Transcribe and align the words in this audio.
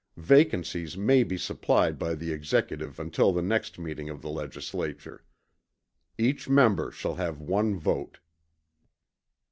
Vacancies 0.17 0.97
may 0.97 1.23
be 1.23 1.37
supplied 1.37 1.99
by 1.99 2.15
the 2.15 2.33
Executive 2.33 2.99
until 2.99 3.31
the 3.31 3.43
next 3.43 3.77
meeting 3.77 4.09
of 4.09 4.23
the 4.23 4.31
Legislature. 4.31 5.23
Each 6.17 6.49
member 6.49 6.89
shall 6.91 7.13
have 7.17 7.39
one 7.39 7.77
vote. 7.77 8.17